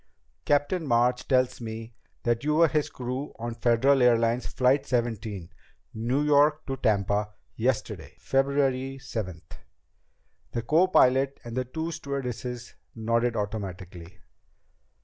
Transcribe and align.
"Captain 0.45 0.83
March 0.87 1.27
tells 1.27 1.61
me 1.61 1.93
that 2.23 2.43
you 2.43 2.55
were 2.55 2.67
his 2.67 2.89
crew 2.89 3.35
on 3.37 3.53
Federal 3.53 4.01
Airlines 4.01 4.47
Flight 4.47 4.87
Seventeen, 4.87 5.51
New 5.93 6.23
York 6.23 6.65
to 6.65 6.75
Tampa, 6.77 7.35
yesterday, 7.55 8.15
February 8.19 8.97
seventh." 8.97 9.59
The 10.53 10.63
copilot 10.63 11.39
and 11.43 11.55
the 11.55 11.65
two 11.65 11.91
stewardesses 11.91 12.73
nodded 12.95 13.35
automatically. 13.35 14.17